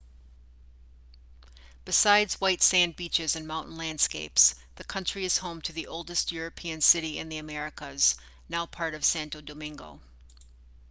[1.85, 6.81] besides white sand beaches and mountain landscapes the country is home to the oldest european
[6.81, 8.15] city in the americas
[8.49, 9.99] now part of santo domingo